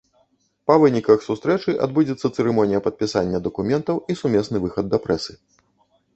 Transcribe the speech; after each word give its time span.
Па 0.69 0.77
выніках 0.83 1.19
сустрэчы 1.25 1.75
адбудзецца 1.87 2.31
цырымонія 2.39 2.79
падпісання 2.89 3.43
дакументаў 3.49 4.01
і 4.11 4.19
сумесны 4.23 4.57
выхад 4.67 4.85
да 4.97 5.03
прэсы. 5.07 5.33